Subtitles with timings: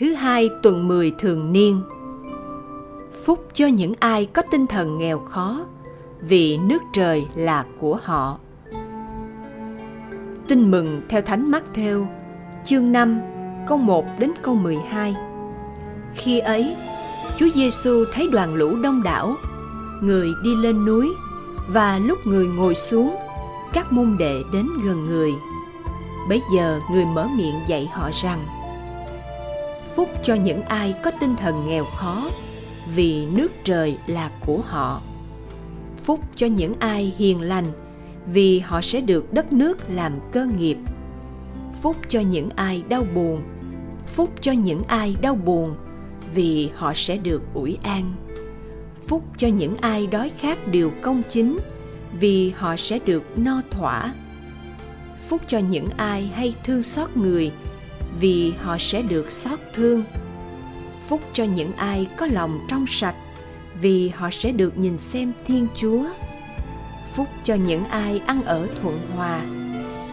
[0.00, 1.82] thứ hai tuần 10 thường niên.
[3.24, 5.64] Phúc cho những ai có tinh thần nghèo khó,
[6.20, 8.38] vì nước trời là của họ.
[10.48, 12.08] Tin mừng theo Thánh Mắc theo,
[12.64, 13.20] chương 5,
[13.68, 15.14] câu 1 đến câu 12.
[16.14, 16.76] Khi ấy,
[17.38, 19.34] Chúa Giêsu thấy đoàn lũ đông đảo,
[20.02, 21.12] người đi lên núi
[21.68, 23.16] và lúc người ngồi xuống,
[23.72, 25.32] các môn đệ đến gần người.
[26.28, 28.38] Bấy giờ người mở miệng dạy họ rằng:
[29.96, 32.30] Phúc cho những ai có tinh thần nghèo khó,
[32.94, 35.02] vì nước trời là của họ.
[36.04, 37.66] Phúc cho những ai hiền lành,
[38.32, 40.76] vì họ sẽ được đất nước làm cơ nghiệp.
[41.82, 43.42] Phúc cho những ai đau buồn,
[44.06, 45.74] phúc cho những ai đau buồn,
[46.34, 48.12] vì họ sẽ được ủi an
[49.10, 51.58] phúc cho những ai đói khát điều công chính
[52.20, 54.14] vì họ sẽ được no thỏa
[55.28, 57.52] phúc cho những ai hay thương xót người
[58.20, 60.04] vì họ sẽ được xót thương.
[61.08, 63.14] Phúc cho những ai có lòng trong sạch,
[63.80, 66.04] vì họ sẽ được nhìn xem thiên chúa.
[67.14, 69.40] Phúc cho những ai ăn ở thuận hòa,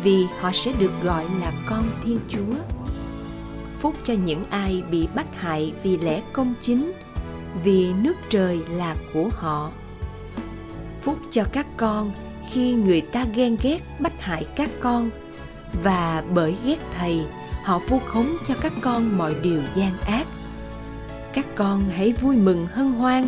[0.04, 2.56] vì họ sẽ được gọi là con thiên chúa.
[3.80, 6.92] Phúc cho những ai bị bắt hại vì lẽ công chính,
[7.64, 9.72] vì nước trời là của họ.
[11.02, 12.12] Phúc cho các con
[12.52, 15.10] khi người ta ghen ghét bắt hại các con
[15.84, 17.22] và bởi ghét thầy
[17.68, 20.28] họ vu khống cho các con mọi điều gian ác
[21.34, 23.28] các con hãy vui mừng hân hoan,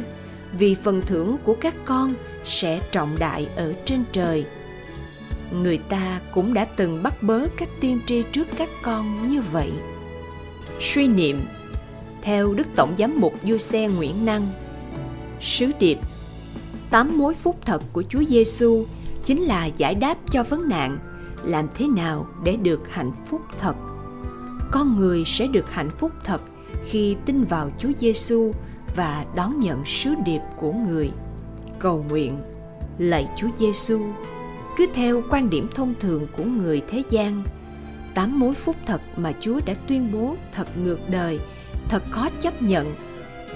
[0.58, 2.14] vì phần thưởng của các con
[2.46, 4.46] sẽ trọng đại ở trên trời
[5.52, 9.72] người ta cũng đã từng bắt bớ các tiên tri trước các con như vậy
[10.80, 11.42] suy niệm,
[12.22, 14.48] theo Đức Tổng Giám mục Du Xe Nguyễn Năng.
[15.42, 15.98] Sứ điệp,
[16.90, 18.86] Tám mối phúc thật của Chúa Giêsu
[19.26, 21.00] chính là giải đáp cho vấn nạn
[21.44, 23.76] làm thế nào để được hạnh phúc thật.
[24.72, 26.42] Con người sẽ được hạnh phúc thật
[26.86, 28.52] khi tin vào Chúa Giêsu
[28.96, 31.12] và đón nhận sứ điệp của người.
[31.80, 32.38] Cầu nguyện,
[32.98, 34.02] lạy Chúa Giêsu,
[34.78, 37.44] cứ theo quan điểm thông thường của người thế gian,
[38.14, 41.40] tám mối phúc thật mà Chúa đã tuyên bố thật ngược đời
[41.90, 42.96] thật khó chấp nhận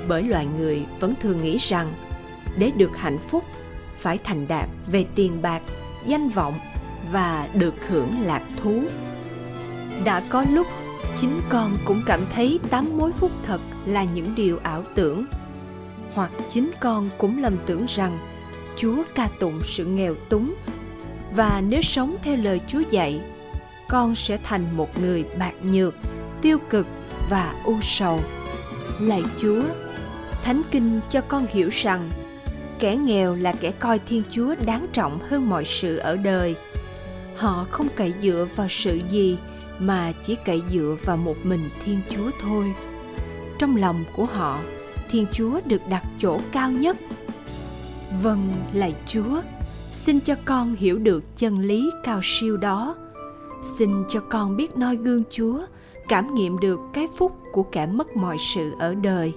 [0.07, 1.93] bởi loài người vẫn thường nghĩ rằng
[2.57, 3.43] để được hạnh phúc
[3.99, 5.61] phải thành đạt về tiền bạc
[6.05, 6.53] danh vọng
[7.11, 8.83] và được hưởng lạc thú
[10.05, 10.67] đã có lúc
[11.17, 15.25] chính con cũng cảm thấy tám mối phúc thật là những điều ảo tưởng.
[16.13, 18.17] Hoặc chính con cũng lầm tưởng rằng
[18.77, 20.53] chúa ca tụng sự nghèo túng,
[21.35, 23.21] và nếu sống theo lời chúa dạy,
[23.89, 25.95] con sẽ thành một người bạc nhược,
[26.41, 26.87] tiêu cực
[27.29, 28.19] và u sầu.
[28.99, 29.61] Lạy chúa,
[30.43, 32.11] thánh kinh cho con hiểu rằng
[32.79, 36.55] kẻ nghèo là kẻ coi thiên chúa đáng trọng hơn mọi sự ở đời.
[37.35, 39.37] Họ không cậy dựa vào sự gì
[39.85, 42.73] mà chỉ cậy dựa vào một mình thiên chúa thôi.
[43.59, 44.59] Trong lòng của họ,
[45.11, 46.97] thiên chúa được đặt chỗ cao nhất.
[48.21, 49.41] Vâng lạy chúa,
[49.91, 52.95] xin cho con hiểu được chân lý cao siêu đó.
[53.79, 55.65] Xin cho con biết noi gương chúa,
[56.07, 59.33] cảm nghiệm được cái phúc của kẻ mất mọi sự ở đời,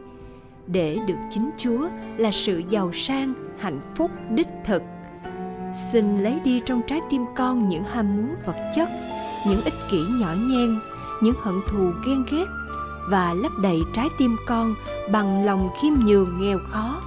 [0.66, 4.82] để được chính chúa là sự giàu sang, hạnh phúc, đích thực.
[5.92, 8.88] Xin lấy đi trong trái tim con những ham muốn vật chất
[9.48, 10.78] những ích kỷ nhỏ nhen,
[11.20, 12.46] những hận thù ghen ghét
[13.08, 14.74] và lấp đầy trái tim con
[15.10, 17.00] bằng lòng khiêm nhường nghèo khó,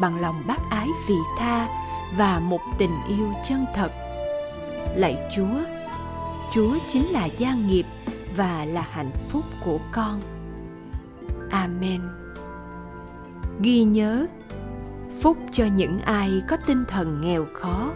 [0.00, 1.68] bằng lòng bác ái vị tha
[2.18, 3.92] và một tình yêu chân thật.
[4.96, 5.74] Lạy chúa
[6.52, 7.84] chúa chính là gia nghiệp
[8.36, 10.20] và là hạnh phúc của con.
[11.50, 12.00] Amen.
[13.60, 14.26] Ghi nhớ,
[15.20, 17.90] phúc cho những ai có tinh thần nghèo khó.